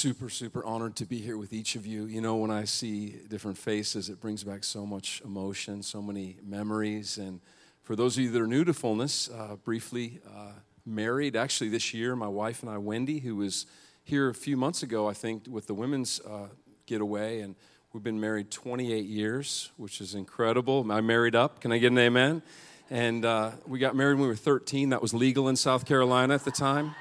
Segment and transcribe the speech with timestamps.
[0.00, 2.06] super, super honored to be here with each of you.
[2.06, 6.38] You know, when I see different faces, it brings back so much emotion, so many
[6.42, 7.18] memories.
[7.18, 7.38] And
[7.82, 10.52] for those of you that are new to fullness, uh, briefly uh,
[10.86, 13.66] married actually this year, my wife and I, Wendy, who was
[14.02, 16.48] here a few months ago, I think, with the women's uh,
[16.86, 17.40] getaway.
[17.40, 17.54] And
[17.92, 20.90] we've been married 28 years, which is incredible.
[20.90, 21.60] I married up.
[21.60, 22.40] Can I get an amen?
[22.88, 24.88] And uh, we got married when we were 13.
[24.88, 26.94] That was legal in South Carolina at the time.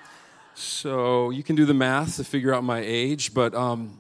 [0.56, 4.00] So you can do the math to figure out my age, but um,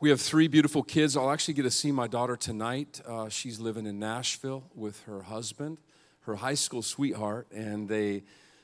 [0.00, 1.16] we have three beautiful kids.
[1.16, 3.00] I'll actually get to see my daughter tonight.
[3.06, 5.78] Uh, she's living in Nashville with her husband,
[6.22, 8.22] her high school sweetheart, and they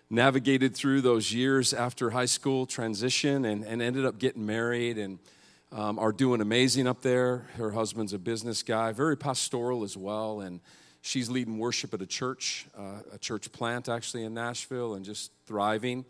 [0.09, 5.19] navigated through those years after high school transition and, and ended up getting married and
[5.73, 7.47] um, are doing amazing up there.
[7.57, 10.61] Her husband's a business guy, very pastoral as well, and
[11.03, 15.33] she's leading worship at a church, uh, a church plant actually in Nashville, and just
[15.47, 16.05] thriving.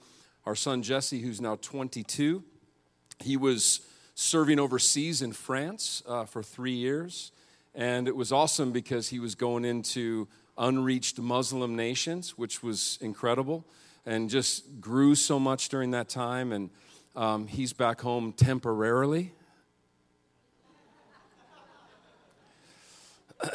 [0.46, 2.44] Our son Jesse, who's now 22,
[3.18, 3.80] he was
[4.14, 7.32] serving overseas in France uh, for three years.
[7.74, 13.64] And it was awesome because he was going into unreached Muslim nations, which was incredible,
[14.06, 16.52] and just grew so much during that time.
[16.52, 16.70] And
[17.16, 19.32] um, he's back home temporarily.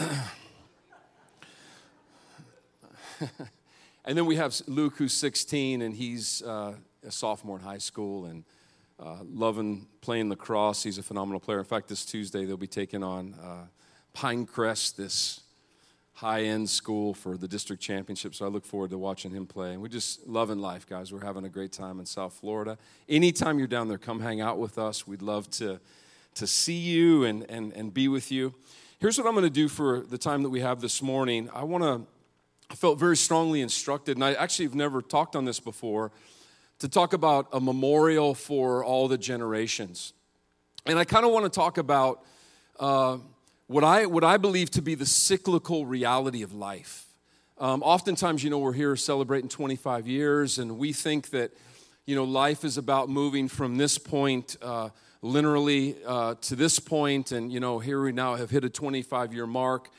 [4.04, 6.74] And then we have Luke, who's 16, and he's uh,
[7.06, 8.44] a sophomore in high school and
[9.00, 10.82] uh, loving playing lacrosse.
[10.82, 11.60] He's a phenomenal player.
[11.60, 13.66] In fact, this Tuesday they'll be taking on uh,
[14.16, 15.42] Pinecrest, this
[16.14, 18.34] high end school for the district championship.
[18.34, 19.74] So I look forward to watching him play.
[19.74, 21.14] And we're just loving life, guys.
[21.14, 22.80] We're having a great time in South Florida.
[23.08, 25.06] Anytime you're down there, come hang out with us.
[25.06, 25.80] We'd love to,
[26.36, 28.54] to see you and, and, and be with you.
[29.00, 31.50] Here's what I'm going to do for the time that we have this morning.
[31.54, 32.02] I want to
[32.72, 36.10] I felt very strongly instructed, and I actually have never talked on this before,
[36.80, 40.14] to talk about a memorial for all the generations.
[40.86, 42.24] And I kind of want to talk about
[42.80, 43.18] uh,
[43.68, 47.08] what, I, what I believe to be the cyclical reality of life.
[47.58, 51.52] Um, oftentimes, you know, we're here celebrating 25 years, and we think that,
[52.06, 57.34] you know, life is about moving from this point uh, linearly uh, to this point,
[57.34, 59.90] and, you know, here we now have hit a 25 year mark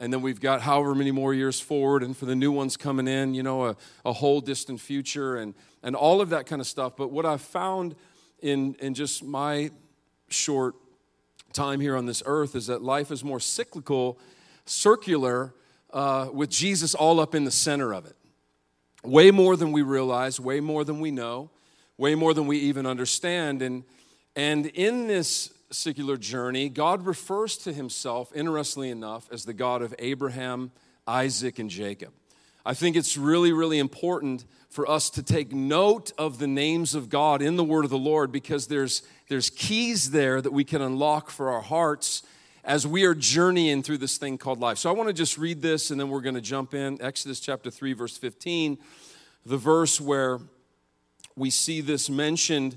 [0.00, 3.06] and then we've got however many more years forward and for the new ones coming
[3.06, 6.66] in you know a, a whole distant future and and all of that kind of
[6.66, 6.96] stuff.
[6.96, 7.94] But what i've found
[8.40, 9.70] in in just my
[10.28, 10.74] short
[11.52, 14.18] time here on this earth is that life is more cyclical
[14.64, 15.54] circular
[15.92, 18.16] uh, with jesus all up in the center of it.
[19.04, 21.50] Way more than we realize way more than we know
[22.00, 23.60] way more than we even understand.
[23.60, 23.84] And
[24.34, 29.94] and in this secular journey, God refers to himself, interestingly enough, as the God of
[29.98, 30.72] Abraham,
[31.06, 32.12] Isaac, and Jacob.
[32.64, 37.08] I think it's really, really important for us to take note of the names of
[37.08, 40.82] God in the word of the Lord because there's, there's keys there that we can
[40.82, 42.22] unlock for our hearts
[42.62, 44.78] as we are journeying through this thing called life.
[44.78, 47.00] So I want to just read this and then we're going to jump in.
[47.00, 48.78] Exodus chapter 3, verse 15,
[49.46, 50.38] the verse where
[51.36, 52.76] we see this mentioned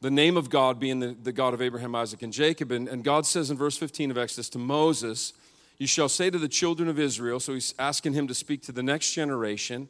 [0.00, 2.72] the name of God being the, the God of Abraham, Isaac, and Jacob.
[2.72, 5.34] And, and God says in verse 15 of Exodus to Moses,
[5.78, 8.72] You shall say to the children of Israel, so he's asking him to speak to
[8.72, 9.88] the next generation,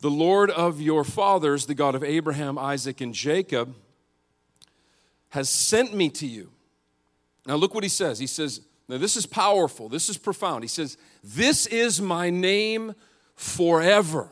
[0.00, 3.74] The Lord of your fathers, the God of Abraham, Isaac, and Jacob,
[5.30, 6.50] has sent me to you.
[7.46, 8.18] Now look what he says.
[8.18, 10.64] He says, Now this is powerful, this is profound.
[10.64, 12.94] He says, This is my name
[13.36, 14.28] forever.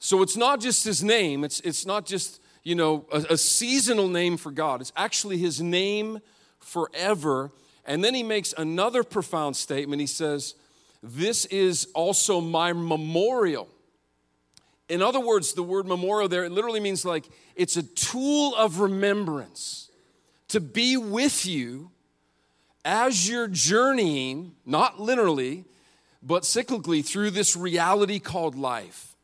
[0.00, 4.08] So it's not just his name, it's, it's not just you know, a, a seasonal
[4.08, 4.80] name for God.
[4.80, 6.20] It's actually his name
[6.58, 7.50] forever.
[7.84, 10.00] And then he makes another profound statement.
[10.00, 10.54] He says,
[11.02, 13.68] This is also my memorial.
[14.88, 18.80] In other words, the word memorial there, it literally means like it's a tool of
[18.80, 19.90] remembrance
[20.48, 21.90] to be with you
[22.84, 25.64] as you're journeying, not literally,
[26.22, 29.14] but cyclically through this reality called life.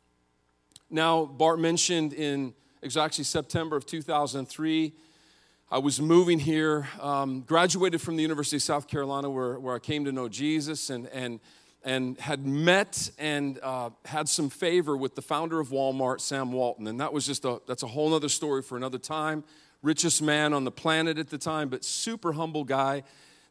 [0.89, 2.53] Now, Bart mentioned in
[2.85, 4.93] it was actually September of 2003.
[5.71, 9.79] I was moving here, um, graduated from the University of South Carolina, where, where I
[9.79, 11.39] came to know Jesus, and, and,
[11.83, 16.85] and had met and uh, had some favor with the founder of Walmart, Sam Walton.
[16.85, 19.43] And that was just a, that's a whole other story for another time.
[19.81, 23.01] Richest man on the planet at the time, but super humble guy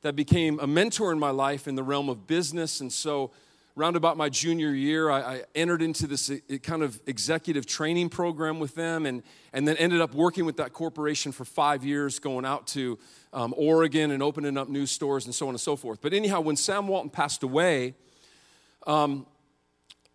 [0.02, 2.80] that became a mentor in my life in the realm of business.
[2.80, 3.32] And so
[3.76, 8.08] Round about my junior year, I, I, entered into this uh, kind of executive training
[8.08, 12.20] program with them and, and then ended up working with that corporation for five years,
[12.20, 13.00] going out to
[13.32, 16.00] um, Oregon and opening up new stores and so on and so forth.
[16.00, 17.94] But anyhow, when Sam Walton passed away,
[18.86, 19.26] um,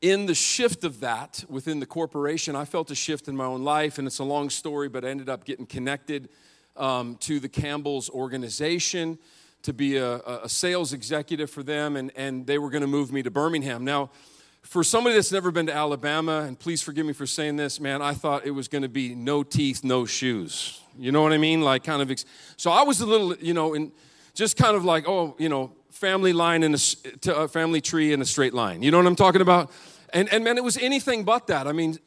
[0.01, 3.65] in the shift of that within the corporation, I felt a shift in my own
[3.65, 6.29] life, and it's a long story, but I ended up getting connected
[6.77, 9.19] um, to the Campbell's organization
[9.63, 13.11] to be a, a sales executive for them, and, and they were going to move
[13.11, 13.83] me to Birmingham.
[13.83, 14.09] Now,
[14.61, 18.01] for somebody that's never been to Alabama, and please forgive me for saying this, man,
[18.01, 20.81] I thought it was going to be no teeth, no shoes.
[20.97, 21.61] You know what I mean?
[21.61, 22.11] Like, kind of.
[22.11, 22.25] Ex-
[22.57, 23.91] so I was a little, you know, in
[24.33, 28.21] just kind of like, oh, you know, family line in a, a family tree in
[28.21, 28.83] a straight line.
[28.83, 29.71] You know what I'm talking about?
[30.13, 31.67] And, and man, it was anything but that.
[31.67, 31.97] I mean,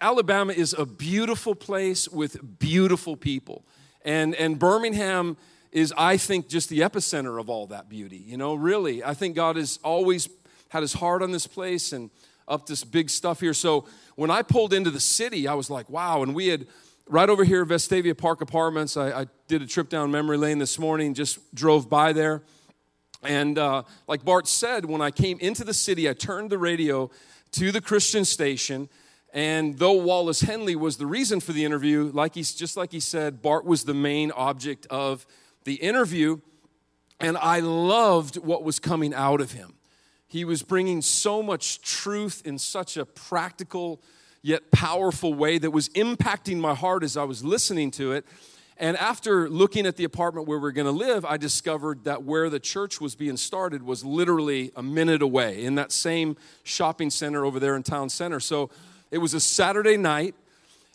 [0.00, 3.64] Alabama is a beautiful place with beautiful people.
[4.04, 5.36] And, and Birmingham
[5.72, 8.16] is, I think, just the epicenter of all that beauty.
[8.16, 10.28] You know, really, I think God has always
[10.68, 12.10] had his heart on this place and
[12.48, 13.54] up this big stuff here.
[13.54, 13.86] So
[14.16, 16.22] when I pulled into the city, I was like, wow.
[16.22, 16.66] And we had
[17.08, 18.96] right over here, Vestavia Park Apartments.
[18.96, 22.42] I, I did a trip down memory lane this morning, just drove by there.
[23.22, 27.10] And uh, like Bart said, when I came into the city, I turned the radio
[27.52, 28.88] to the Christian station.
[29.32, 33.00] And though Wallace Henley was the reason for the interview, like he's just like he
[33.00, 35.26] said, Bart was the main object of
[35.70, 36.40] the interview.
[37.20, 39.74] And I loved what was coming out of him.
[40.26, 44.02] He was bringing so much truth in such a practical
[44.42, 48.26] yet powerful way that was impacting my heart as I was listening to it.
[48.78, 52.24] And after looking at the apartment where we are going to live, I discovered that
[52.24, 57.10] where the church was being started was literally a minute away in that same shopping
[57.10, 58.40] center over there in town center.
[58.40, 58.70] So
[59.12, 60.34] it was a Saturday night,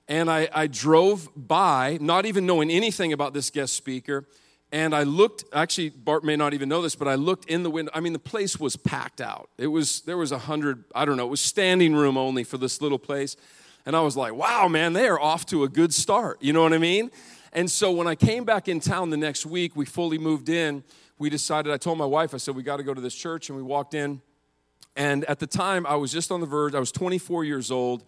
[0.09, 4.25] and I, I drove by, not even knowing anything about this guest speaker.
[4.71, 7.69] And I looked, actually, Bart may not even know this, but I looked in the
[7.69, 7.91] window.
[7.93, 9.49] I mean, the place was packed out.
[9.57, 12.57] It was, there was a hundred, I don't know, it was standing room only for
[12.57, 13.37] this little place.
[13.85, 16.41] And I was like, wow, man, they are off to a good start.
[16.41, 17.11] You know what I mean?
[17.53, 20.83] And so when I came back in town the next week, we fully moved in.
[21.17, 23.49] We decided, I told my wife, I said, we got to go to this church.
[23.49, 24.21] And we walked in.
[24.97, 26.75] And at the time, I was just on the verge.
[26.75, 28.03] I was 24 years old.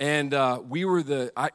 [0.00, 1.50] And uh, we were the, I,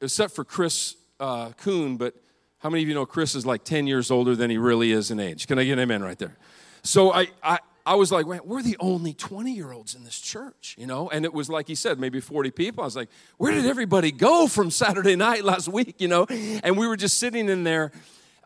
[0.00, 2.14] except for Chris uh, Kuhn, but
[2.64, 5.10] how many of you know Chris is like 10 years older than he really is
[5.10, 5.46] in age?
[5.46, 6.34] Can I get an amen right there?
[6.82, 10.74] So I, I, I was like, we're the only 20 year olds in this church,
[10.78, 11.10] you know?
[11.10, 12.82] And it was like he said, maybe 40 people.
[12.82, 16.24] I was like, where did everybody go from Saturday night last week, you know?
[16.24, 17.92] And we were just sitting in there.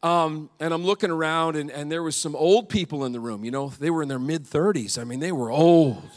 [0.02, 3.44] Um, and I'm looking around, and, and there was some old people in the room.
[3.44, 5.00] You know, they were in their mid 30s.
[5.00, 6.10] I mean, they were old,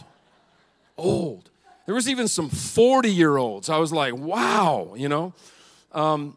[0.98, 1.51] old.
[1.86, 3.69] There was even some 40 year olds.
[3.69, 5.33] I was like, wow, you know.
[5.92, 6.36] Um,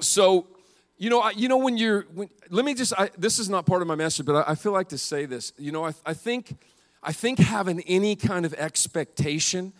[0.00, 0.46] so,
[0.98, 2.02] you know, I, you know when you're.
[2.14, 2.92] When, let me just.
[2.98, 5.26] I, this is not part of my message, but I, I feel like to say
[5.26, 5.52] this.
[5.56, 6.56] You know, I, I think,
[7.02, 9.72] I think having any kind of expectation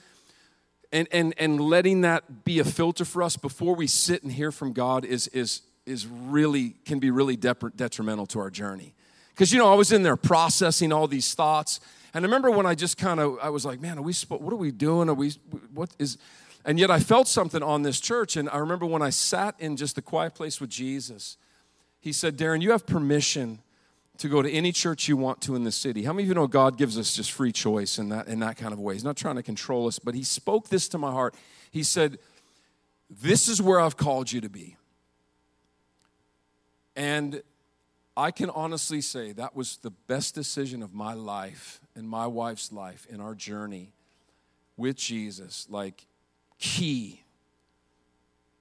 [0.93, 4.51] and, and, and letting that be a filter for us before we sit and hear
[4.51, 8.95] from God is, is, is really, can be really detrimental to our journey.
[9.31, 11.81] Because, you know, I was in there processing all these thoughts.
[12.15, 14.53] And I remember when I just kind of, I was like, man, are we, what
[14.53, 15.09] are we doing?
[15.09, 15.33] Are we,
[15.75, 16.19] what is,
[16.65, 18.37] and yet I felt something on this church.
[18.37, 21.37] And I remember when I sat in just the quiet place with Jesus,
[22.01, 23.61] he said, Darren, you have permission
[24.19, 26.03] to go to any church you want to in the city.
[26.03, 28.57] How many of you know God gives us just free choice in that, in that
[28.57, 28.95] kind of way?
[28.95, 31.35] He's not trying to control us, but he spoke this to my heart.
[31.71, 32.19] He said,
[33.09, 34.77] This is where I've called you to be.
[36.97, 37.43] And
[38.17, 42.73] I can honestly say that was the best decision of my life and my wife's
[42.73, 43.93] life in our journey
[44.77, 45.69] with Jesus.
[45.71, 46.08] Like,
[46.59, 47.23] key,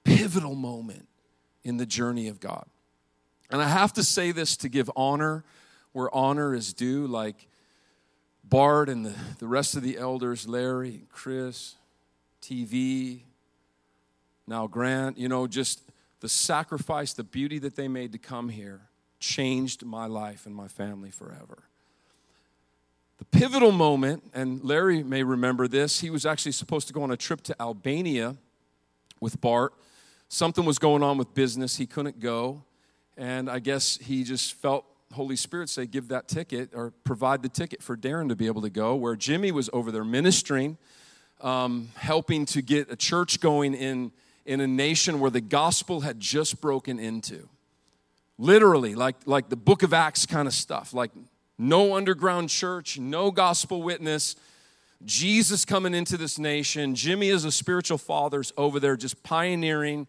[0.04, 1.08] pivotal moment
[1.64, 2.66] in the journey of God.
[3.50, 5.44] And I have to say this to give honor
[5.92, 7.48] where honor is due, like
[8.44, 11.74] Bart and the, the rest of the elders, Larry, Chris,
[12.42, 13.20] TV,
[14.46, 15.82] now Grant, you know, just
[16.20, 18.80] the sacrifice, the beauty that they made to come here
[19.20, 21.67] changed my life and my family forever.
[23.18, 27.10] The pivotal moment, and Larry may remember this, he was actually supposed to go on
[27.10, 28.36] a trip to Albania
[29.20, 29.74] with Bart.
[30.28, 32.62] Something was going on with business, he couldn't go.
[33.16, 37.48] And I guess he just felt Holy Spirit say, give that ticket or provide the
[37.48, 38.94] ticket for Darren to be able to go.
[38.94, 40.78] Where Jimmy was over there ministering,
[41.40, 44.12] um, helping to get a church going in,
[44.44, 47.48] in a nation where the gospel had just broken into.
[48.38, 51.10] Literally, like, like the book of Acts kind of stuff, like
[51.58, 54.36] no underground church, no gospel witness.
[55.04, 56.94] Jesus coming into this nation.
[56.94, 60.06] Jimmy, is a spiritual father, is over there just pioneering,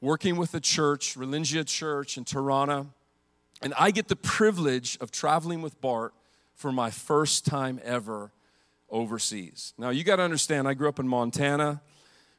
[0.00, 2.86] working with the church, Relingia Church in Tirana.
[3.62, 6.12] And I get the privilege of traveling with Bart
[6.54, 8.32] for my first time ever
[8.90, 9.74] overseas.
[9.78, 11.80] Now, you got to understand, I grew up in Montana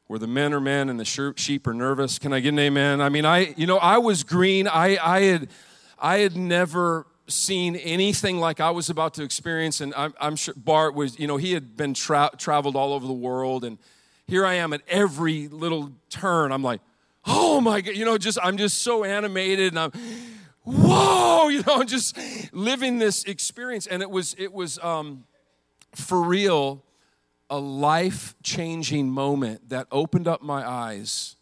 [0.07, 2.17] where the men are men and the sheep are nervous.
[2.17, 3.01] Can I get an amen?
[3.01, 4.67] I mean, I, you know, I was green.
[4.67, 5.49] I, I had,
[5.99, 9.81] I had never seen anything like I was about to experience.
[9.81, 13.05] And I'm, I'm sure Bart was, you know, he had been tra- traveled all over
[13.05, 13.63] the world.
[13.63, 13.77] And
[14.27, 16.51] here I am at every little turn.
[16.51, 16.81] I'm like,
[17.25, 19.91] oh my God, you know, just, I'm just so animated and I'm,
[20.63, 22.17] whoa, you know, just
[22.53, 23.87] living this experience.
[23.87, 25.25] And it was, it was um,
[25.93, 26.83] for real
[27.49, 31.35] a life changing moment that opened up my eyes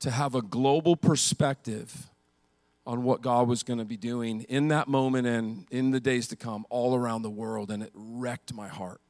[0.00, 2.09] to have a global perspective
[2.90, 6.26] on what God was going to be doing in that moment and in the days
[6.26, 9.00] to come all around the world, and it wrecked my heart.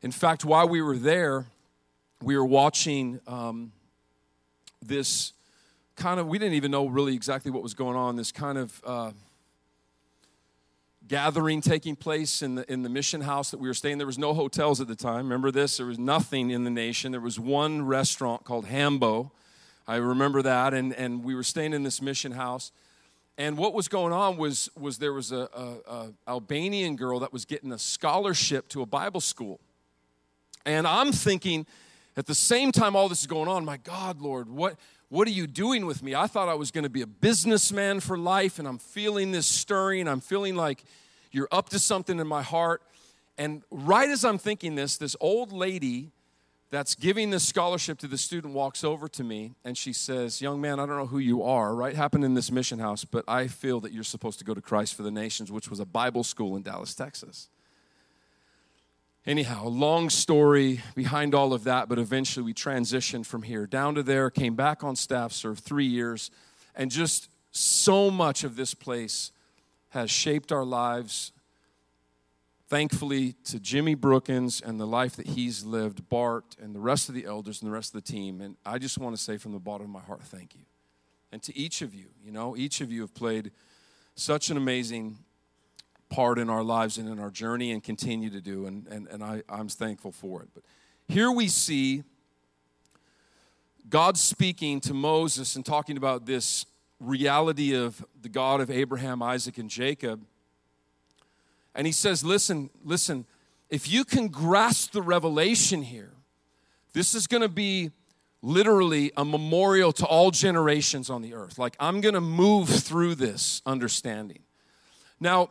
[0.00, 1.44] In fact, while we were there,
[2.22, 3.72] we were watching um,
[4.80, 5.34] this
[5.96, 8.80] kind of, we didn't even know really exactly what was going on, this kind of
[8.86, 9.10] uh,
[11.06, 13.98] gathering taking place in the, in the mission house that we were staying.
[13.98, 15.26] There was no hotels at the time.
[15.26, 15.76] Remember this?
[15.76, 17.12] There was nothing in the nation.
[17.12, 19.30] There was one restaurant called Hambo.
[19.86, 20.72] I remember that.
[20.72, 22.72] And, and we were staying in this mission house.
[23.36, 27.32] And what was going on was, was there was a, a, a Albanian girl that
[27.32, 29.58] was getting a scholarship to a Bible school.
[30.64, 31.66] And I'm thinking,
[32.16, 34.76] at the same time all this is going on, my God, Lord, what,
[35.08, 36.14] what are you doing with me?
[36.14, 39.46] I thought I was going to be a businessman for life, and I'm feeling this
[39.46, 40.06] stirring.
[40.06, 40.84] I'm feeling like
[41.32, 42.82] you're up to something in my heart.
[43.36, 46.12] And right as I'm thinking this, this old lady
[46.70, 50.60] that's giving this scholarship to the student walks over to me and she says, Young
[50.60, 51.94] man, I don't know who you are, right?
[51.94, 54.94] Happened in this mission house, but I feel that you're supposed to go to Christ
[54.94, 57.48] for the Nations, which was a Bible school in Dallas, Texas.
[59.26, 64.02] Anyhow, long story behind all of that, but eventually we transitioned from here down to
[64.02, 66.30] there, came back on staff, served three years,
[66.74, 69.32] and just so much of this place
[69.90, 71.32] has shaped our lives.
[72.66, 77.14] Thankfully, to Jimmy Brookins and the life that he's lived, Bart, and the rest of
[77.14, 78.40] the elders and the rest of the team.
[78.40, 80.62] And I just want to say from the bottom of my heart, thank you.
[81.30, 83.50] And to each of you, you know, each of you have played
[84.14, 85.18] such an amazing
[86.08, 88.66] part in our lives and in our journey and continue to do.
[88.66, 90.48] And, and, and I, I'm thankful for it.
[90.54, 90.62] But
[91.08, 92.04] here we see
[93.88, 96.64] God speaking to Moses and talking about this
[97.00, 100.24] reality of the God of Abraham, Isaac, and Jacob.
[101.74, 103.26] And he says, Listen, listen,
[103.70, 106.12] if you can grasp the revelation here,
[106.92, 107.90] this is going to be
[108.42, 111.58] literally a memorial to all generations on the earth.
[111.58, 114.40] Like, I'm going to move through this understanding.
[115.18, 115.48] Now,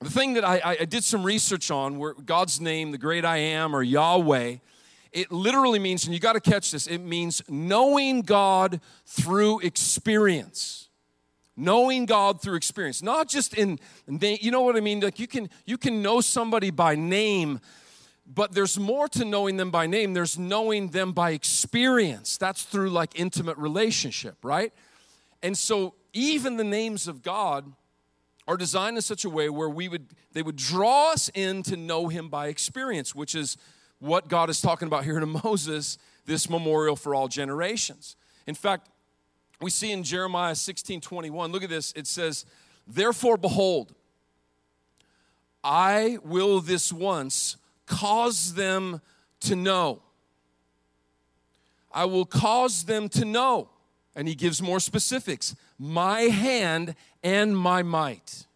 [0.00, 3.38] the thing that I, I did some research on, where God's name, the great I
[3.38, 4.56] am, or Yahweh,
[5.12, 10.83] it literally means, and you got to catch this, it means knowing God through experience.
[11.56, 15.00] Knowing God through experience, not just in, you know what I mean?
[15.00, 17.60] Like you can you can know somebody by name,
[18.26, 20.14] but there's more to knowing them by name.
[20.14, 22.36] There's knowing them by experience.
[22.38, 24.72] That's through like intimate relationship, right?
[25.44, 27.72] And so even the names of God
[28.46, 31.76] are designed in such a way where we would they would draw us in to
[31.76, 33.56] know him by experience which is
[33.98, 38.88] what god is talking about here to moses this memorial for all generations in fact
[39.60, 42.44] we see in jeremiah 16 21 look at this it says
[42.86, 43.94] therefore behold
[45.62, 47.56] i will this once
[47.86, 49.00] cause them
[49.40, 50.02] to know
[51.92, 53.68] i will cause them to know
[54.16, 58.46] and he gives more specifics my hand and my might.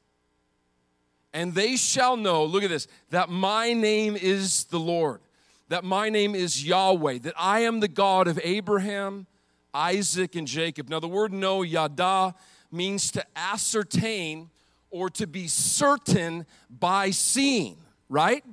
[1.32, 5.20] And they shall know, look at this, that my name is the Lord,
[5.68, 9.26] that my name is Yahweh, that I am the God of Abraham,
[9.74, 10.88] Isaac, and Jacob.
[10.88, 12.34] Now, the word know, yada,
[12.70, 14.50] means to ascertain
[14.90, 17.76] or to be certain by seeing,
[18.08, 18.44] right?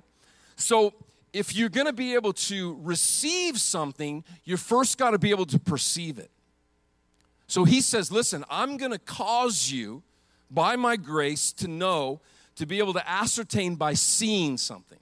[0.56, 0.94] So,
[1.34, 6.18] if you're gonna be able to receive something, you first gotta be able to perceive
[6.18, 6.32] it.
[7.48, 10.04] So he says, Listen, I'm going to cause you
[10.50, 12.22] by my grace to know,
[12.56, 15.00] to be able to ascertain by seeing something.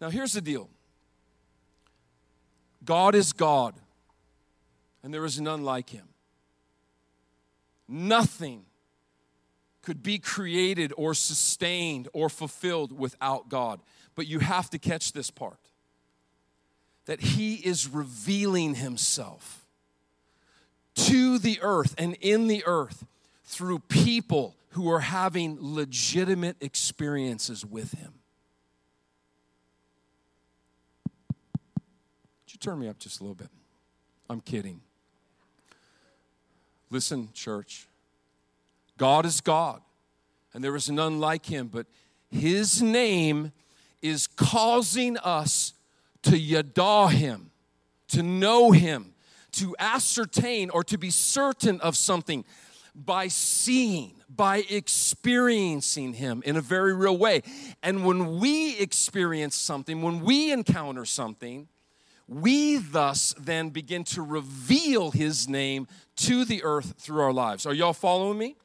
[0.00, 0.68] Now, here's the deal
[2.84, 3.74] God is God,
[5.04, 6.08] and there is none like him.
[7.86, 8.64] Nothing
[9.82, 13.80] could be created or sustained or fulfilled without God.
[14.14, 15.58] But you have to catch this part
[17.04, 19.66] that He is revealing Himself
[20.94, 23.04] to the earth and in the earth
[23.44, 28.14] through people who are having legitimate experiences with Him.
[31.04, 33.50] Would you turn me up just a little bit?
[34.30, 34.80] I'm kidding.
[36.94, 37.88] Listen, church.
[38.98, 39.82] God is God,
[40.52, 41.86] and there is none like Him, but
[42.30, 43.50] His name
[44.00, 45.72] is causing us
[46.22, 47.50] to yada Him,
[48.10, 49.12] to know Him
[49.54, 52.44] to ascertain or to be certain of something
[52.94, 57.42] by seeing, by experiencing Him in a very real way.
[57.82, 61.66] And when we experience something, when we encounter something,
[62.26, 67.66] we thus then begin to reveal His name to the earth through our lives.
[67.66, 68.56] Are y'all following me?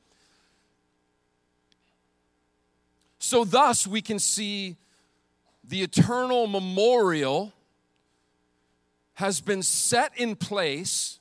[3.20, 4.78] So, thus, we can see
[5.68, 7.54] the eternal memorial
[9.16, 11.20] has been set in place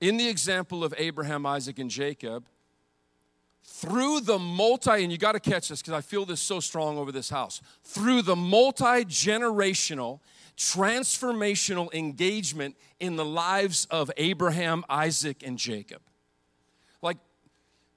[0.00, 2.44] in the example of Abraham, Isaac, and Jacob
[3.62, 6.98] through the multi, and you got to catch this because I feel this so strong
[6.98, 10.20] over this house, through the multi generational,
[10.60, 16.02] transformational engagement in the lives of Abraham, Isaac, and Jacob.
[17.00, 17.16] Like,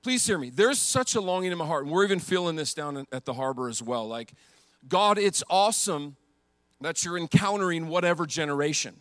[0.01, 0.50] please hear me.
[0.50, 3.34] There's such a longing in my heart, and we're even feeling this down at the
[3.34, 4.08] harbor as well.
[4.08, 4.32] Like,
[4.88, 6.15] God, it's awesome
[6.79, 8.96] that you're encountering whatever generation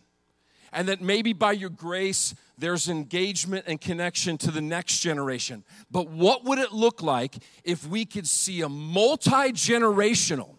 [0.73, 5.63] and that maybe by your grace there's engagement and connection to the next generation.
[5.89, 10.55] But what would it look like if we could see a multi generational,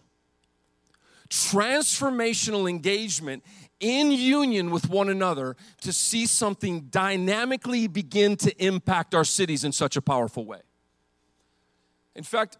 [1.35, 3.43] transformational engagement
[3.79, 9.71] in union with one another to see something dynamically begin to impact our cities in
[9.71, 10.61] such a powerful way?
[12.15, 12.57] In fact,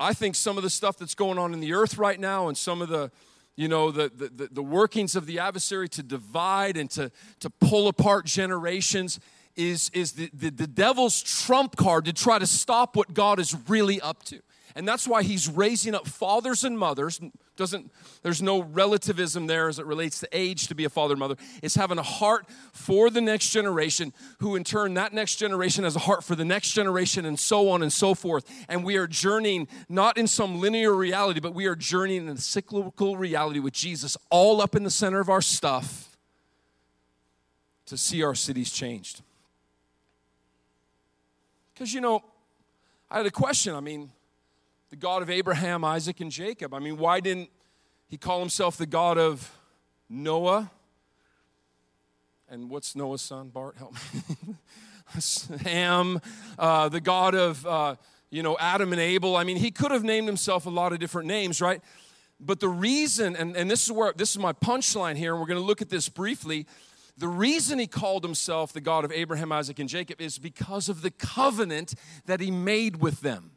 [0.00, 2.56] I think some of the stuff that's going on in the earth right now and
[2.56, 3.10] some of the
[3.54, 7.86] you know, the, the, the workings of the adversary to divide and to, to pull
[7.86, 9.20] apart generations
[9.56, 13.54] is, is the, the, the devil's trump card to try to stop what God is
[13.68, 14.40] really up to.
[14.74, 17.20] And that's why he's raising up fathers and mothers.
[17.56, 17.92] Doesn't
[18.22, 21.36] there's no relativism there as it relates to age to be a father and mother.
[21.62, 25.94] It's having a heart for the next generation, who in turn that next generation has
[25.94, 28.44] a heart for the next generation, and so on and so forth.
[28.68, 32.40] And we are journeying not in some linear reality, but we are journeying in a
[32.40, 36.16] cyclical reality with Jesus all up in the center of our stuff
[37.86, 39.20] to see our cities changed.
[41.74, 42.22] Because you know,
[43.10, 43.74] I had a question.
[43.74, 44.10] I mean,
[44.92, 46.74] the God of Abraham, Isaac, and Jacob.
[46.74, 47.48] I mean, why didn't
[48.08, 49.50] he call himself the God of
[50.06, 50.70] Noah?
[52.50, 53.48] And what's Noah's son?
[53.48, 54.54] Bart, help me.
[55.62, 56.20] Ham,
[56.58, 57.96] uh, the God of, uh,
[58.28, 59.34] you know, Adam and Abel.
[59.34, 61.80] I mean, he could have named himself a lot of different names, right?
[62.38, 65.48] But the reason, and, and this is where this is my punchline here, and we're
[65.48, 66.66] going to look at this briefly.
[67.16, 71.00] The reason he called himself the God of Abraham, Isaac, and Jacob is because of
[71.00, 71.94] the covenant
[72.26, 73.52] that he made with them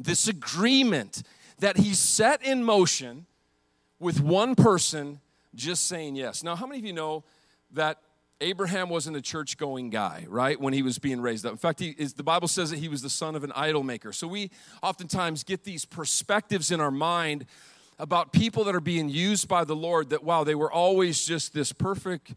[0.00, 1.22] this agreement
[1.58, 3.26] that he set in motion
[3.98, 5.20] with one person
[5.54, 6.42] just saying yes.
[6.42, 7.22] Now, how many of you know
[7.72, 7.98] that
[8.40, 11.52] Abraham wasn't a church going guy, right, when he was being raised up?
[11.52, 13.82] In fact, he is, the Bible says that he was the son of an idol
[13.82, 14.12] maker.
[14.12, 14.50] So we
[14.82, 17.44] oftentimes get these perspectives in our mind
[17.98, 21.52] about people that are being used by the Lord that, wow, they were always just
[21.52, 22.32] this perfect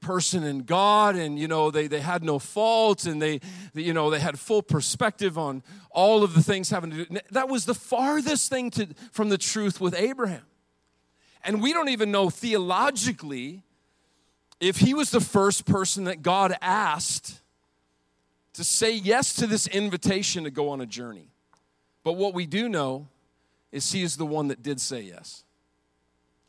[0.00, 3.40] person in God and you know they, they had no fault and they,
[3.72, 7.18] they, you know they had full perspective on all of the things having to do.
[7.30, 10.42] That was the farthest thing to, from the truth with Abraham.
[11.44, 13.62] And we don't even know theologically
[14.60, 17.40] if he was the first person that God asked
[18.54, 21.28] to say yes to this invitation to go on a journey.
[22.02, 23.08] But what we do know
[23.72, 25.44] is he is the one that did say yes.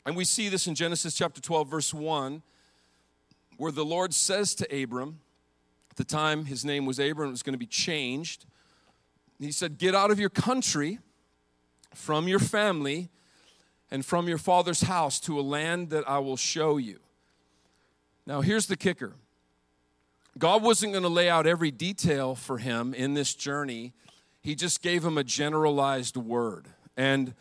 [0.05, 2.41] And we see this in Genesis chapter 12 verse 1
[3.57, 5.19] where the Lord says to Abram,
[5.91, 8.45] at the time his name was Abram, it was going to be changed.
[9.39, 10.99] He said, Get out of your country,
[11.93, 13.09] from your family,
[13.91, 16.99] and from your father's house to a land that I will show you.
[18.25, 19.13] Now, here's the kicker
[20.37, 23.93] God wasn't going to lay out every detail for him in this journey,
[24.41, 26.67] He just gave him a generalized word.
[26.97, 27.33] And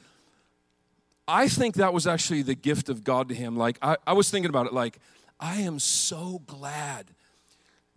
[1.27, 3.57] I think that was actually the gift of God to him.
[3.57, 4.99] Like, I, I was thinking about it, like,
[5.39, 7.07] I am so glad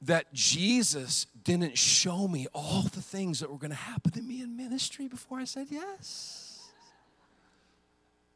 [0.02, 4.41] that Jesus didn't show me all the things that were going to happen to me
[4.41, 6.62] in ministry before I said yes.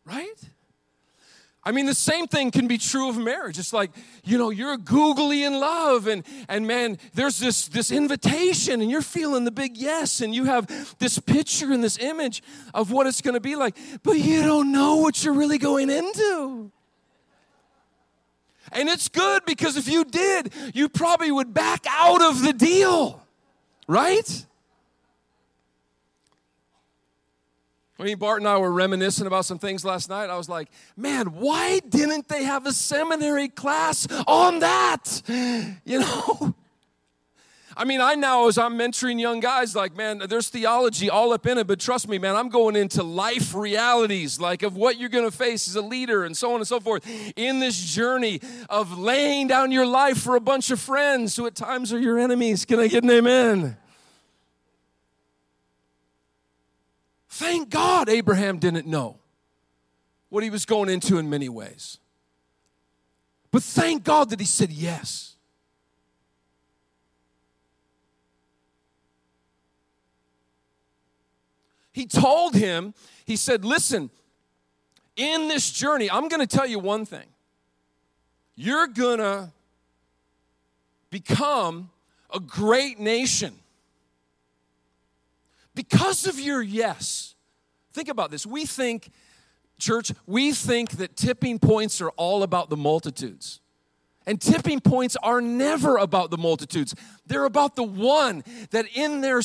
[0.05, 0.33] Right?
[1.63, 3.59] I mean, the same thing can be true of marriage.
[3.59, 3.91] It's like,
[4.23, 9.03] you know, you're googly in love, and, and man, there's this, this invitation, and you're
[9.03, 10.65] feeling the big yes, and you have
[10.97, 12.41] this picture and this image
[12.73, 15.91] of what it's going to be like, but you don't know what you're really going
[15.91, 16.71] into.
[18.71, 23.21] And it's good because if you did, you probably would back out of the deal,
[23.87, 24.45] right?
[28.01, 30.31] I mean, Bart and I were reminiscing about some things last night.
[30.31, 35.21] I was like, man, why didn't they have a seminary class on that?
[35.85, 36.55] You know?
[37.81, 41.47] I mean, I now, as I'm mentoring young guys, like, man, there's theology all up
[41.47, 45.09] in it, but trust me, man, I'm going into life realities, like of what you're
[45.09, 47.03] going to face as a leader and so on and so forth
[47.35, 48.39] in this journey
[48.69, 52.19] of laying down your life for a bunch of friends who at times are your
[52.19, 52.65] enemies.
[52.65, 53.75] Can I get an amen?
[57.29, 59.17] Thank God Abraham didn't know
[60.29, 61.97] what he was going into in many ways.
[63.49, 65.30] But thank God that he said yes.
[71.91, 72.93] He told him,
[73.25, 74.09] he said, Listen,
[75.15, 77.25] in this journey, I'm going to tell you one thing.
[78.55, 79.51] You're going to
[81.09, 81.89] become
[82.33, 83.53] a great nation
[85.75, 87.35] because of your yes.
[87.93, 88.45] Think about this.
[88.45, 89.11] We think,
[89.77, 93.59] church, we think that tipping points are all about the multitudes.
[94.27, 96.93] And tipping points are never about the multitudes.
[97.25, 99.41] They're about the one that in their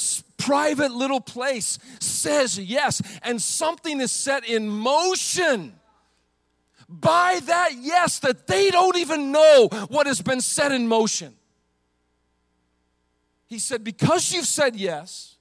[0.47, 5.75] private little place says yes, and something is set in motion
[6.89, 11.35] by that yes that they don't even know what has been set in motion.
[13.47, 15.37] He said, Because you've said yes,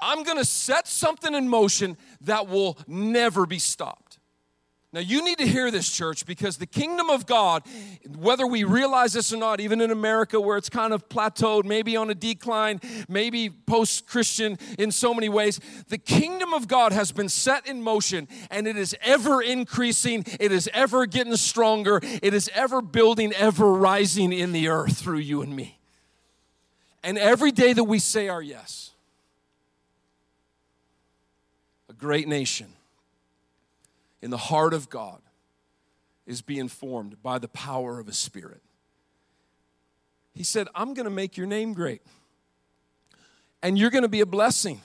[0.00, 4.03] I'm gonna set something in motion that will never be stopped.
[4.94, 7.64] Now, you need to hear this, church, because the kingdom of God,
[8.16, 11.96] whether we realize this or not, even in America where it's kind of plateaued, maybe
[11.96, 17.10] on a decline, maybe post Christian in so many ways, the kingdom of God has
[17.10, 22.32] been set in motion and it is ever increasing, it is ever getting stronger, it
[22.32, 25.80] is ever building, ever rising in the earth through you and me.
[27.02, 28.92] And every day that we say our yes,
[31.88, 32.68] a great nation
[34.24, 35.20] in the heart of God
[36.26, 38.62] is being formed by the power of His Spirit.
[40.32, 42.00] He said, I'm going to make your name great,
[43.62, 44.80] and you're going to be a blessing.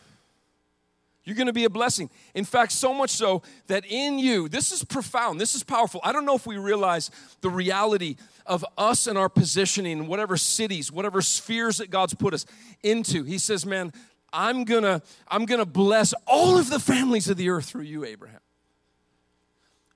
[1.23, 2.09] You're going to be a blessing.
[2.33, 6.01] In fact, so much so that in you, this is profound, this is powerful.
[6.03, 10.35] I don't know if we realize the reality of us and our positioning in whatever
[10.35, 12.45] cities, whatever spheres that God's put us
[12.83, 13.23] into.
[13.23, 13.93] He says, Man,
[14.33, 18.41] I'm gonna, I'm gonna bless all of the families of the earth through you, Abraham.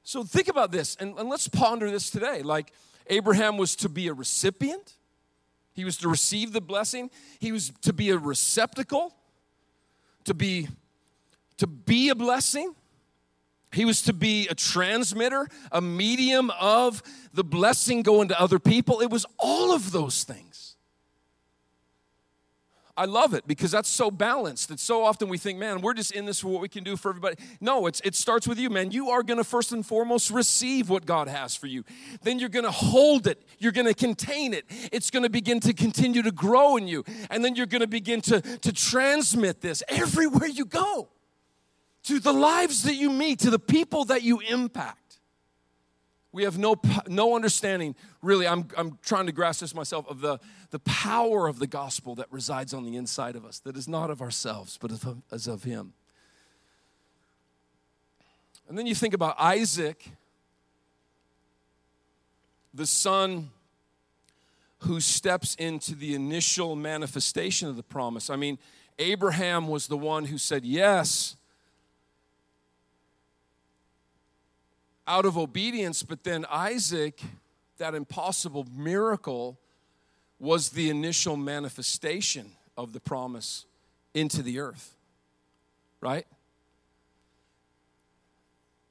[0.04, 2.42] So think about this, and, and let's ponder this today.
[2.42, 2.74] Like,
[3.08, 4.98] Abraham was to be a recipient,
[5.74, 9.16] he was to receive the blessing, he was to be a receptacle,
[10.26, 10.68] to be
[11.58, 12.76] to be a blessing.
[13.72, 17.02] He was to be a transmitter, a medium of
[17.34, 19.02] the blessing going to other people.
[19.02, 20.63] It was all of those things.
[22.96, 26.12] I love it because that's so balanced that so often we think, man, we're just
[26.12, 27.38] in this for what we can do for everybody.
[27.60, 28.92] No, it's, it starts with you, man.
[28.92, 31.84] You are going to first and foremost receive what God has for you.
[32.22, 34.66] Then you're going to hold it, you're going to contain it.
[34.92, 37.04] It's going to begin to continue to grow in you.
[37.32, 41.10] And then you're going to begin to, to transmit this everywhere you go
[42.04, 45.03] to the lives that you meet, to the people that you impact.
[46.34, 46.76] We have no,
[47.08, 50.40] no understanding, really, I'm, I'm trying to grasp this myself, of the,
[50.72, 54.10] the power of the gospel that resides on the inside of us, that is not
[54.10, 55.94] of ourselves, but of, as of Him.
[58.68, 60.10] And then you think about Isaac,
[62.74, 63.52] the son
[64.80, 68.32] who steps into the initial manifestation of the promise.
[68.32, 68.58] I mean,
[68.98, 71.36] Abraham was the one who said yes
[75.08, 77.22] out of obedience, but then Isaac,
[77.78, 79.58] that impossible miracle,
[80.40, 83.66] was the initial manifestation of the promise
[84.14, 84.96] into the earth.
[86.02, 86.26] Right?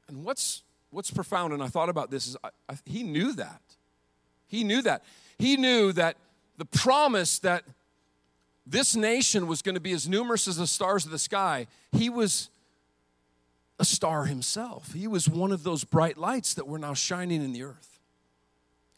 [0.09, 3.63] And what's what's profound, and I thought about this, is I, I, he knew that.
[4.47, 5.03] He knew that.
[5.39, 6.17] He knew that
[6.59, 7.65] the promise that
[8.67, 12.09] this nation was going to be as numerous as the stars of the sky, he
[12.09, 12.51] was
[13.79, 14.93] a star himself.
[14.93, 18.01] He was one of those bright lights that were now shining in the earth.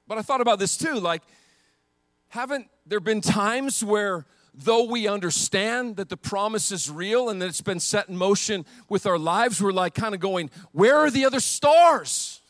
[0.06, 1.22] But I thought about this too like,
[2.28, 7.46] haven't there been times where, though we understand that the promise is real and that
[7.46, 11.10] it's been set in motion with our lives, we're like kind of going, Where are
[11.10, 12.40] the other stars?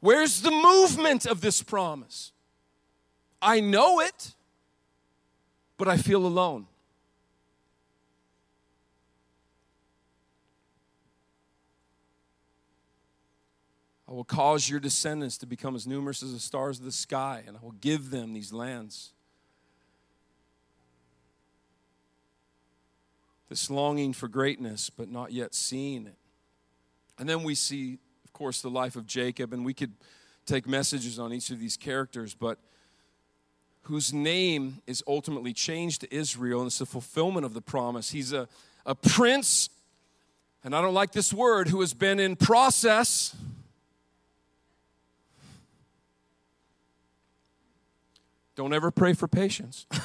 [0.00, 2.32] Where's the movement of this promise?
[3.40, 4.34] I know it,
[5.76, 6.66] but I feel alone.
[14.08, 17.42] I will cause your descendants to become as numerous as the stars of the sky,
[17.46, 19.12] and I will give them these lands.
[23.50, 26.16] This longing for greatness, but not yet seeing it.
[27.18, 29.92] And then we see, of course, the life of Jacob, and we could
[30.46, 32.58] take messages on each of these characters, but
[33.82, 38.10] whose name is ultimately changed to Israel, and it's the fulfillment of the promise.
[38.10, 38.48] He's a,
[38.86, 39.68] a prince,
[40.64, 43.36] and I don't like this word, who has been in process.
[48.58, 49.86] Don't ever pray for patience.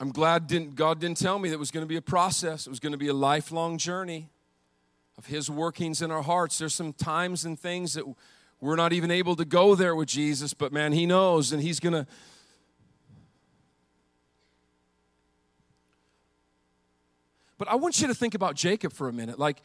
[0.00, 2.66] I'm glad didn't, God didn't tell me that it was going to be a process.
[2.66, 4.30] It was going to be a lifelong journey
[5.18, 6.56] of His workings in our hearts.
[6.56, 8.06] There's some times and things that
[8.58, 11.78] we're not even able to go there with Jesus, but man, He knows and He's
[11.78, 12.06] going to.
[17.58, 19.38] But I want you to think about Jacob for a minute.
[19.38, 19.62] Like,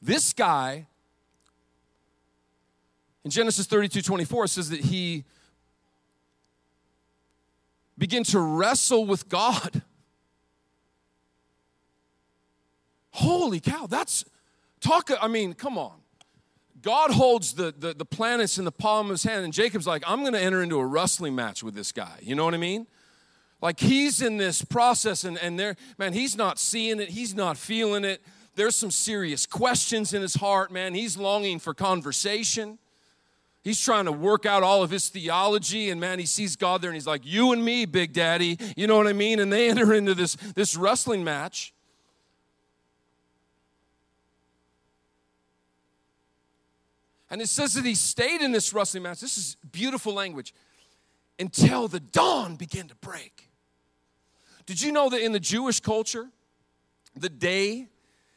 [0.00, 0.86] this guy,
[3.24, 5.24] in Genesis 32 24, it says that he
[7.98, 9.82] began to wrestle with God.
[13.10, 14.24] Holy cow, that's
[14.80, 15.10] talk.
[15.20, 15.92] I mean, come on.
[16.80, 20.02] God holds the, the, the, planets in the palm of his hand, and Jacob's like,
[20.04, 22.18] I'm going to enter into a wrestling match with this guy.
[22.20, 22.88] You know what I mean?
[23.60, 27.56] Like he's in this process, and, and there, man, he's not seeing it, he's not
[27.56, 28.20] feeling it.
[28.56, 30.94] There's some serious questions in his heart, man.
[30.94, 32.78] He's longing for conversation.
[33.62, 36.90] He's trying to work out all of his theology, and man, he sees God there
[36.90, 38.58] and he's like, You and me, Big Daddy.
[38.76, 39.38] You know what I mean?
[39.38, 41.72] And they enter into this, this wrestling match.
[47.30, 49.20] And it says that he stayed in this wrestling match.
[49.20, 50.52] This is beautiful language
[51.38, 53.48] until the dawn began to break.
[54.66, 56.28] Did you know that in the Jewish culture,
[57.16, 57.88] the day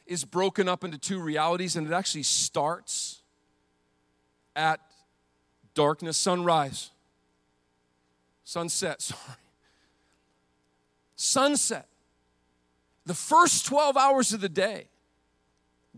[0.06, 3.22] is broken up into two realities and it actually starts
[4.54, 4.80] at
[5.76, 6.90] darkness, sunrise,
[8.42, 9.20] sunset, sorry.
[11.14, 11.86] Sunset.
[13.06, 14.88] The first 12 hours of the day,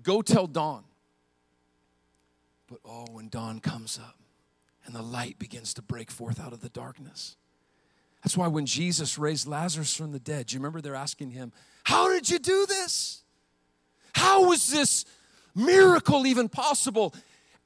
[0.02, 0.84] go till dawn.
[2.68, 4.16] But oh, when dawn comes up
[4.84, 7.36] and the light begins to break forth out of the darkness.
[8.22, 11.52] That's why when Jesus raised Lazarus from the dead, you remember they're asking him,
[11.84, 13.22] How did you do this?
[14.14, 15.04] How was this
[15.54, 17.14] miracle even possible?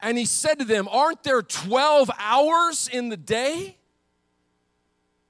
[0.03, 3.77] And he said to them, Aren't there 12 hours in the day?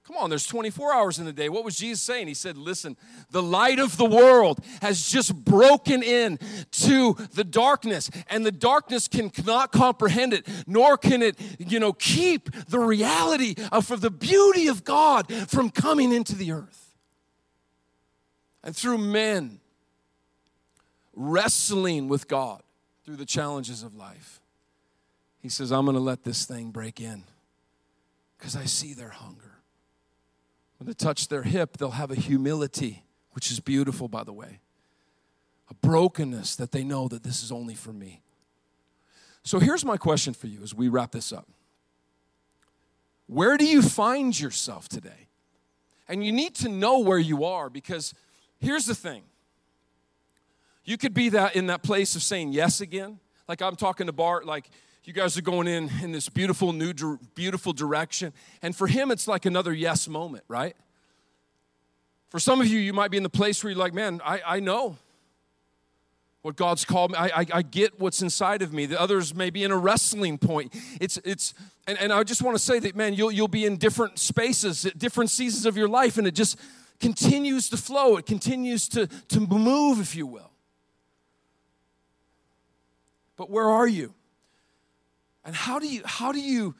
[0.06, 1.48] Come on, there's 24 hours in the day.
[1.48, 2.28] What was Jesus saying?
[2.28, 2.98] He said, Listen,
[3.30, 6.40] the light of the world has just broken in
[6.72, 12.52] to the darkness, and the darkness cannot comprehend it, nor can it, you know, keep
[12.68, 16.96] the reality of the beauty of God from coming into the earth.
[18.64, 19.60] And through men
[21.16, 22.62] wrestling with God
[23.06, 24.42] through the challenges of life,
[25.44, 27.26] he says, I'm going to let this thing break in
[28.38, 29.60] because I see their hunger.
[30.80, 33.04] When they touch their hip, they'll have a humility,
[33.34, 34.62] which is beautiful, by the way,
[35.70, 38.22] a brokenness that they know that this is only for me.
[39.44, 41.50] So here's my question for you as we wrap this up
[43.28, 45.28] Where do you find yourself today?
[46.08, 48.14] And you need to know where you are because
[48.60, 49.24] here's the thing.
[50.86, 53.20] You could be that in that place of saying yes again.
[53.50, 54.70] Like I'm talking to Bart, like
[55.06, 56.94] you guys are going in in this beautiful new
[57.36, 58.32] beautiful direction.
[58.62, 60.76] And for him it's like another yes moment right?
[62.30, 64.42] For some of you you might be in the place where you're like man i,
[64.46, 64.98] I know
[66.42, 67.18] what god's called me.
[67.18, 68.86] I, I, I get what's inside of me.
[68.86, 70.74] The others may be in a wrestling point.
[71.02, 71.54] It's it's
[71.86, 74.86] and, and i just want to say that man you'll, you'll be in different spaces
[74.86, 76.58] at different seasons of your life and it just
[77.00, 78.16] continues to flow.
[78.16, 80.52] It continues to to move if you will.
[83.36, 84.14] But where are you
[85.46, 86.76] and how do you how do you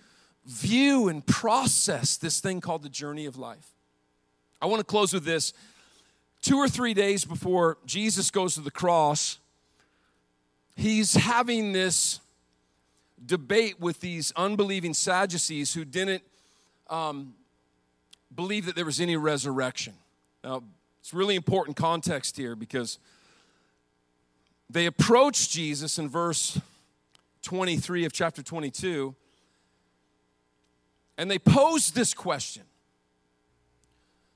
[0.46, 3.70] view and process this thing called the journey of life?
[4.62, 5.54] I want to close with this.
[6.42, 9.40] Two or three days before Jesus goes to the cross,
[10.76, 12.20] he's having this
[13.26, 16.24] debate with these unbelieving Sadducees who didn't
[16.90, 17.34] um,
[18.34, 19.94] believe that there was any resurrection.
[20.44, 20.64] Now,
[21.00, 23.00] it's really important context here because
[24.70, 26.60] they approach Jesus in verse
[27.44, 29.16] 23 of chapter 22.
[31.18, 32.64] And they posed this question.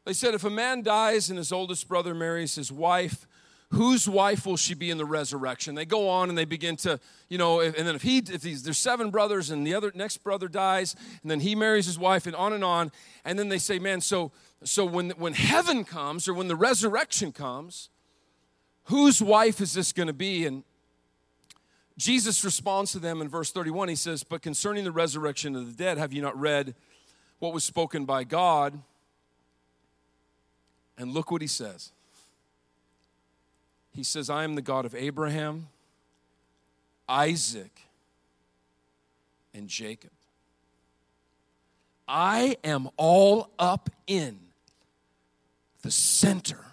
[0.05, 3.27] They said, If a man dies and his oldest brother marries his wife,
[3.71, 5.75] whose wife will she be in the resurrection?
[5.75, 8.63] They go on and they begin to, you know, and then if he, if he's,
[8.63, 12.25] there's seven brothers and the other next brother dies, and then he marries his wife,
[12.27, 12.91] and on and on,
[13.25, 14.31] and then they say, man, so
[14.63, 17.89] so when when heaven comes or when the resurrection comes,
[18.85, 20.45] whose wife is this going to be?
[20.45, 20.63] And
[21.97, 23.89] Jesus responds to them in verse 31.
[23.89, 26.75] He says, But concerning the resurrection of the dead, have you not read
[27.39, 28.79] what was spoken by God?
[30.97, 31.91] And look what he says.
[33.93, 35.69] He says, I am the God of Abraham,
[37.09, 37.81] Isaac,
[39.55, 40.11] and Jacob.
[42.07, 44.39] I am all up in
[45.81, 46.63] the center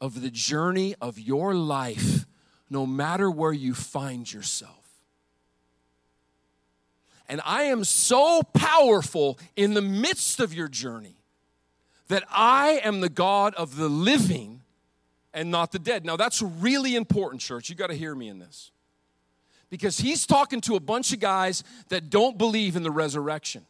[0.00, 2.24] of the journey of your life,
[2.70, 4.76] no matter where you find yourself.
[7.28, 11.16] And I am so powerful in the midst of your journey
[12.08, 14.62] that I am the God of the living
[15.32, 16.04] and not the dead.
[16.04, 17.68] Now, that's really important, church.
[17.68, 18.72] You got to hear me in this.
[19.70, 23.64] Because he's talking to a bunch of guys that don't believe in the resurrection,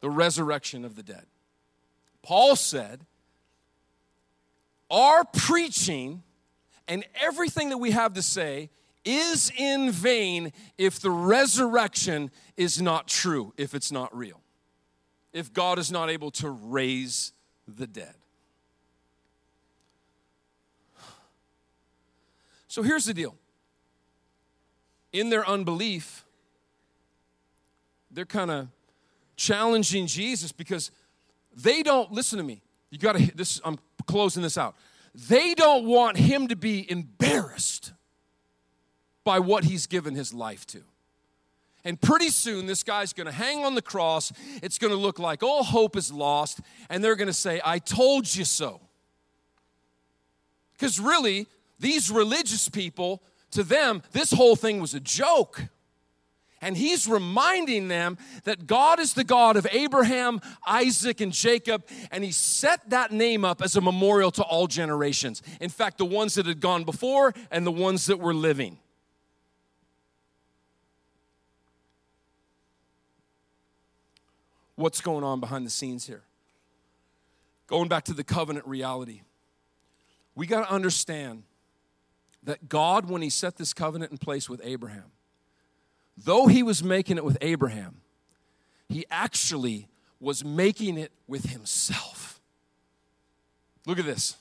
[0.00, 1.26] the resurrection of the dead.
[2.22, 3.00] Paul said,
[4.88, 6.22] Our preaching
[6.90, 8.68] and everything that we have to say
[9.04, 14.40] is in vain if the resurrection is not true, if it's not real,
[15.32, 17.32] if God is not able to raise
[17.66, 18.14] the dead.
[22.66, 23.36] So here's the deal
[25.12, 26.24] in their unbelief,
[28.10, 28.68] they're kind of
[29.36, 30.90] challenging Jesus because
[31.56, 32.62] they don't listen to me.
[32.90, 34.74] You got to this I'm closing this out.
[35.14, 37.92] They don't want him to be embarrassed
[39.24, 40.82] by what he's given his life to.
[41.84, 44.32] And pretty soon, this guy's gonna hang on the cross.
[44.62, 48.44] It's gonna look like all hope is lost, and they're gonna say, I told you
[48.44, 48.80] so.
[50.74, 51.46] Because really,
[51.78, 55.62] these religious people, to them, this whole thing was a joke.
[56.60, 62.22] And he's reminding them that God is the God of Abraham, Isaac, and Jacob, and
[62.22, 65.42] he set that name up as a memorial to all generations.
[65.60, 68.78] In fact, the ones that had gone before and the ones that were living.
[74.80, 76.22] what's going on behind the scenes here.
[77.66, 79.20] Going back to the covenant reality,
[80.34, 81.44] we got to understand
[82.42, 85.12] that God, when He set this covenant in place with Abraham,
[86.24, 88.00] though He was making it with Abraham,
[88.88, 92.40] He actually was making it with Himself.
[93.86, 94.36] Look at this.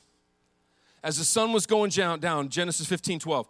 [1.03, 3.47] As the sun was going down, Genesis 15 12,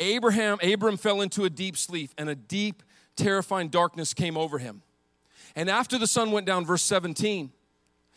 [0.00, 2.82] Abraham, Abram fell into a deep sleep, and a deep,
[3.16, 4.82] terrifying darkness came over him.
[5.56, 7.50] And after the sun went down, verse 17,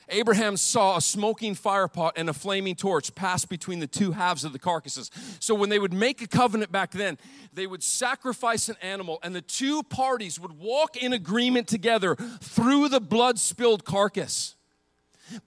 [0.09, 4.53] Abraham saw a smoking firepot and a flaming torch pass between the two halves of
[4.53, 5.09] the carcasses.
[5.39, 7.17] So when they would make a covenant back then,
[7.53, 12.89] they would sacrifice an animal and the two parties would walk in agreement together through
[12.89, 14.55] the blood spilled carcass.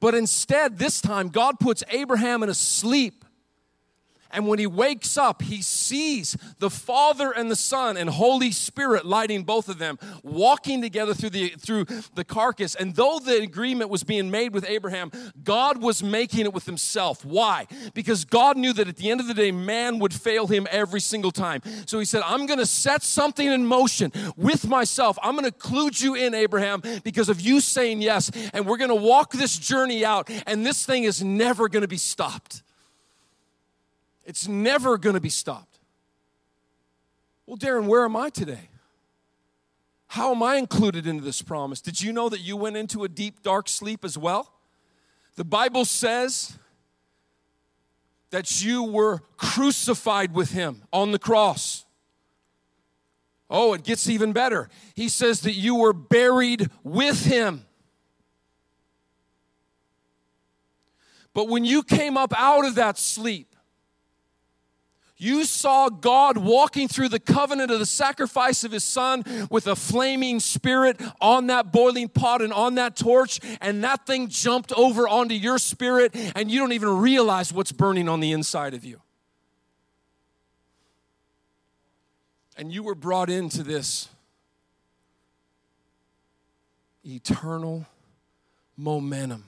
[0.00, 3.25] But instead, this time, God puts Abraham in a sleep
[4.36, 9.06] and when he wakes up, he sees the Father and the Son and Holy Spirit
[9.06, 12.74] lighting both of them, walking together through the, through the carcass.
[12.74, 15.10] And though the agreement was being made with Abraham,
[15.42, 17.24] God was making it with himself.
[17.24, 17.66] Why?
[17.94, 21.00] Because God knew that at the end of the day, man would fail him every
[21.00, 21.62] single time.
[21.86, 25.18] So he said, I'm going to set something in motion with myself.
[25.22, 28.30] I'm going to include you in, Abraham, because of you saying yes.
[28.52, 31.88] And we're going to walk this journey out, and this thing is never going to
[31.88, 32.62] be stopped.
[34.26, 35.78] It's never going to be stopped.
[37.46, 38.68] Well, Darren, where am I today?
[40.08, 41.80] How am I included into this promise?
[41.80, 44.52] Did you know that you went into a deep, dark sleep as well?
[45.36, 46.58] The Bible says
[48.30, 51.84] that you were crucified with him on the cross.
[53.48, 54.68] Oh, it gets even better.
[54.94, 57.64] He says that you were buried with him.
[61.32, 63.55] But when you came up out of that sleep,
[65.18, 69.74] you saw God walking through the covenant of the sacrifice of his son with a
[69.74, 75.08] flaming spirit on that boiling pot and on that torch, and that thing jumped over
[75.08, 79.00] onto your spirit, and you don't even realize what's burning on the inside of you.
[82.58, 84.08] And you were brought into this
[87.04, 87.86] eternal
[88.76, 89.44] momentum,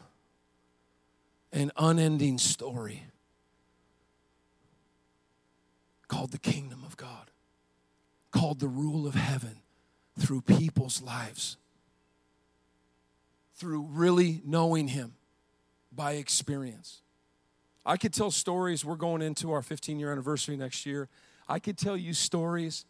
[1.53, 3.08] an unending story
[6.09, 7.31] called the kingdom of God,
[8.31, 9.61] called the rule of heaven
[10.19, 11.57] through people's lives,
[13.55, 15.15] through really knowing Him
[15.93, 17.03] by experience.
[17.85, 18.85] I could tell stories.
[18.85, 21.09] We're going into our 15 year anniversary next year.
[21.49, 22.85] I could tell you stories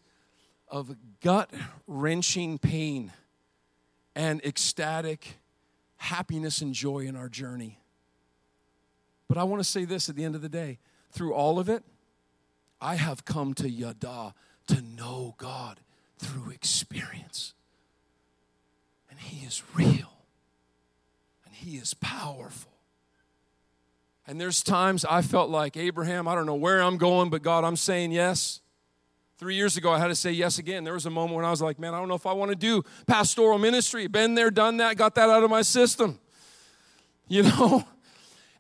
[0.68, 1.50] of gut
[1.86, 3.12] wrenching pain
[4.14, 5.38] and ecstatic
[5.96, 7.78] happiness and joy in our journey.
[9.28, 10.78] But I want to say this at the end of the day
[11.12, 11.84] through all of it,
[12.80, 14.34] I have come to Yada
[14.68, 15.80] to know God
[16.18, 17.54] through experience.
[19.10, 20.24] And He is real
[21.44, 22.72] and He is powerful.
[24.26, 27.64] And there's times I felt like Abraham, I don't know where I'm going, but God,
[27.64, 28.60] I'm saying yes.
[29.38, 30.84] Three years ago, I had to say yes again.
[30.84, 32.50] There was a moment when I was like, man, I don't know if I want
[32.50, 34.06] to do pastoral ministry.
[34.06, 36.18] Been there, done that, got that out of my system.
[37.26, 37.84] You know?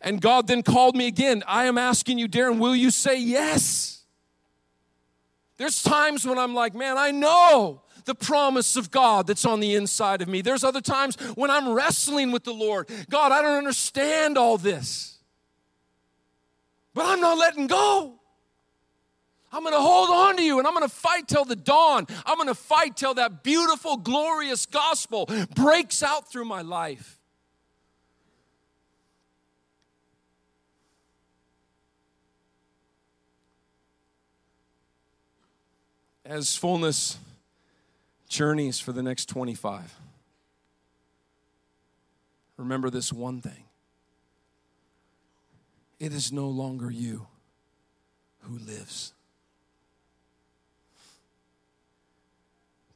[0.00, 1.42] And God then called me again.
[1.46, 3.97] I am asking you, Darren, will you say yes?
[5.58, 9.74] There's times when I'm like, man, I know the promise of God that's on the
[9.74, 10.40] inside of me.
[10.40, 12.88] There's other times when I'm wrestling with the Lord.
[13.10, 15.18] God, I don't understand all this.
[16.94, 18.14] But I'm not letting go.
[19.52, 22.06] I'm going to hold on to you and I'm going to fight till the dawn.
[22.24, 27.17] I'm going to fight till that beautiful, glorious gospel breaks out through my life.
[36.28, 37.16] As fullness
[38.28, 39.94] journeys for the next 25,
[42.58, 43.64] remember this one thing
[45.98, 47.26] it is no longer you
[48.42, 49.14] who lives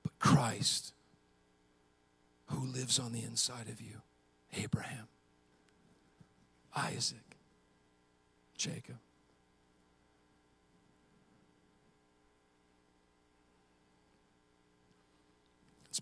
[0.02, 0.92] but Christ
[2.48, 4.02] who lives on the inside of you
[4.54, 5.08] Abraham,
[6.76, 7.36] Isaac,
[8.58, 8.96] Jacob.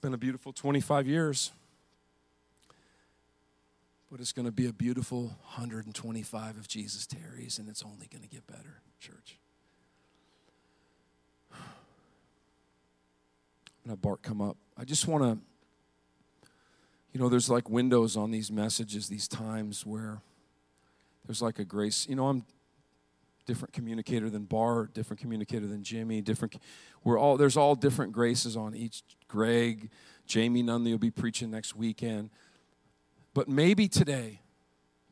[0.01, 1.53] Been a beautiful 25 years,
[4.11, 5.25] but it's going to be a beautiful
[5.55, 9.39] 125 if Jesus tarries, and it's only going to get better, church.
[13.85, 14.57] and have Bart come up.
[14.79, 15.39] I just want to,
[17.13, 20.23] you know, there's like windows on these messages, these times where
[21.27, 22.07] there's like a grace.
[22.09, 22.45] You know, I'm
[23.51, 26.55] different communicator than Bart, different communicator than Jimmy, different.
[27.03, 29.03] We're all there's all different graces on each.
[29.27, 29.91] Greg,
[30.25, 32.31] Jamie Nunley will be preaching next weekend,
[33.35, 34.39] but maybe today,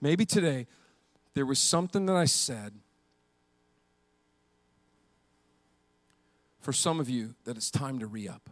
[0.00, 0.68] maybe today,
[1.34, 2.74] there was something that I said.
[6.60, 8.50] For some of you, that it's time to re up.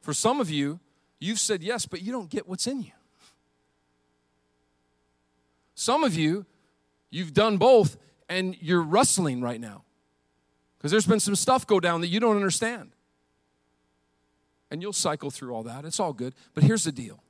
[0.00, 0.80] For some of you,
[1.18, 2.92] you've said yes, but you don't get what's in you.
[5.74, 6.46] Some of you,
[7.10, 7.98] you've done both
[8.28, 9.82] and you're wrestling right now
[10.78, 12.90] because there's been some stuff go down that you don't understand.
[14.70, 15.84] And you'll cycle through all that.
[15.84, 16.34] It's all good.
[16.52, 17.20] But here's the deal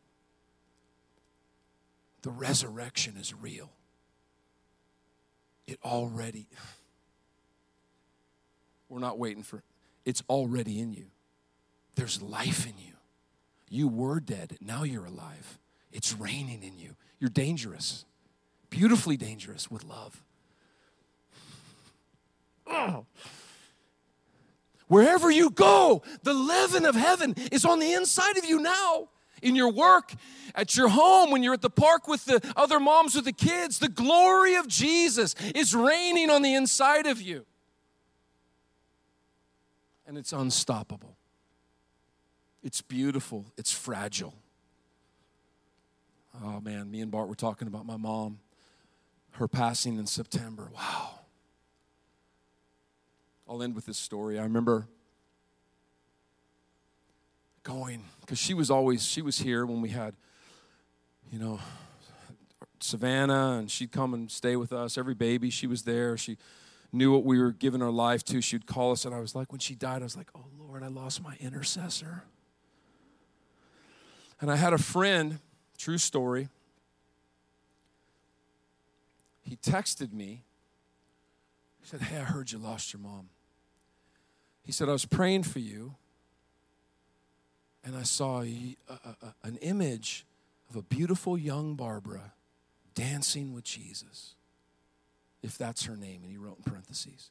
[2.23, 3.71] the resurrection is real.
[5.67, 6.49] It already,
[8.89, 9.63] we're not waiting for
[10.05, 11.07] it's already in you.
[11.95, 12.95] There's life in you.
[13.71, 15.61] You were dead, now you're alive.
[15.93, 16.97] It's reigning in you.
[17.21, 18.05] You're dangerous,
[18.69, 20.24] beautifully dangerous with love.
[22.67, 23.07] Oh.
[24.89, 29.09] Wherever you go, the leaven of heaven is on the inside of you now.
[29.43, 30.15] In your work,
[30.55, 33.79] at your home, when you're at the park with the other moms with the kids,
[33.79, 37.45] the glory of Jesus is reigning on the inside of you.
[40.07, 41.17] And it's unstoppable.
[42.63, 44.35] It's beautiful, it's fragile.
[46.43, 48.39] Oh man, me and Bart were talking about my mom,
[49.33, 50.71] her passing in September.
[50.75, 51.21] Wow.
[53.49, 54.39] I'll end with this story.
[54.39, 54.87] I remember
[57.63, 60.15] going, because she was always, she was here when we had,
[61.31, 61.61] you know,
[62.81, 64.99] Savannah, and she'd come and stay with us.
[64.99, 66.17] Every baby, she was there.
[66.17, 66.37] She
[66.93, 68.41] knew what we were giving our life to.
[68.41, 70.83] She'd call us, and I was like, when she died, I was like, oh Lord,
[70.83, 72.25] I lost my intercessor.
[74.41, 75.39] And I had a friend,
[75.79, 76.49] true story,
[79.43, 80.43] he texted me.
[81.85, 83.29] He said, Hey, I heard you lost your mom.
[84.63, 85.97] He said, I was praying for you,
[87.85, 90.25] and I saw a, a, a, an image
[90.71, 92.33] of a beautiful young Barbara
[92.95, 94.35] dancing with Jesus,
[95.43, 96.23] if that's her name.
[96.23, 97.29] And he wrote in parentheses.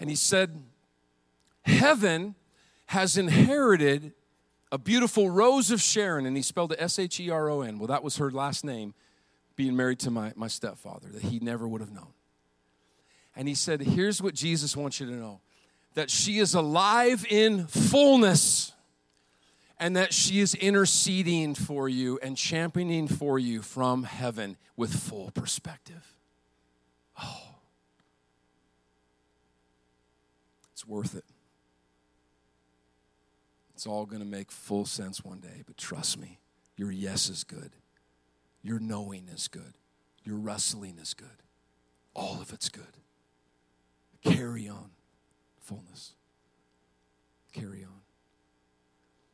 [0.00, 0.60] And he said,
[1.62, 2.34] Heaven
[2.86, 4.14] has inherited
[4.72, 7.78] a beautiful rose of Sharon, and he spelled it S H E R O N.
[7.78, 8.94] Well, that was her last name,
[9.62, 12.12] being married to my, my stepfather, that he never would have known.
[13.36, 15.40] And he said, Here's what Jesus wants you to know
[15.94, 18.72] that she is alive in fullness,
[19.78, 25.30] and that she is interceding for you and championing for you from heaven with full
[25.32, 26.16] perspective.
[27.22, 27.54] Oh,
[30.72, 31.24] it's worth it.
[33.74, 36.40] It's all going to make full sense one day, but trust me,
[36.76, 37.70] your yes is good.
[38.62, 39.74] Your knowing is good.
[40.24, 41.26] Your wrestling is good.
[42.14, 42.84] All of it's good.
[44.24, 44.90] Carry on,
[45.60, 46.14] fullness.
[47.52, 48.00] Carry on.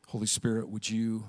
[0.07, 1.25] Holy Spirit, would you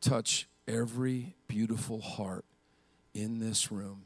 [0.00, 2.44] touch every beautiful heart
[3.12, 4.04] in this room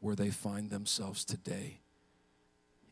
[0.00, 1.78] where they find themselves today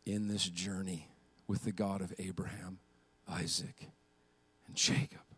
[0.06, 1.08] in this journey
[1.46, 2.78] with the God of Abraham,
[3.28, 3.90] Isaac,
[4.66, 5.29] and Jacob.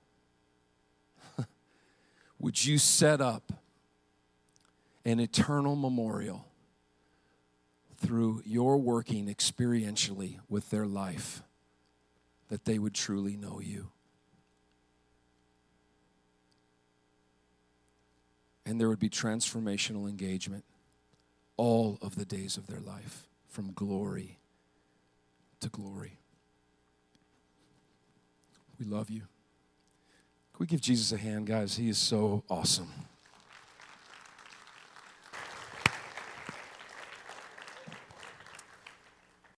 [2.42, 3.52] Would you set up
[5.04, 6.44] an eternal memorial
[7.98, 11.44] through your working experientially with their life
[12.48, 13.92] that they would truly know you?
[18.66, 20.64] And there would be transformational engagement
[21.56, 24.40] all of the days of their life from glory
[25.60, 26.18] to glory.
[28.80, 29.22] We love you.
[30.62, 31.74] We give Jesus a hand, guys?
[31.74, 32.86] He is so awesome.